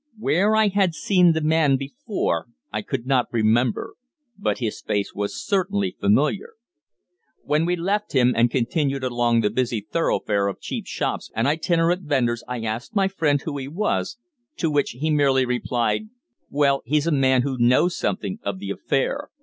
[0.17, 3.93] Where I had seen the man before I could not remember.
[4.35, 6.53] But his face was certainly familiar.
[7.43, 12.01] When we left him and continued along the busy thoroughfare of cheap shops and itinerant
[12.01, 14.17] vendors I asked my friend who he was,
[14.57, 16.09] to which he merely replied:
[16.49, 19.29] "Well, he's a man who knows something of the affair.